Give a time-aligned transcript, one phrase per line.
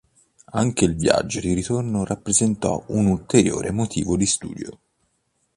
[0.53, 4.79] Anche il viaggio di ritorno rappresentò un ulteriore motivo di studio.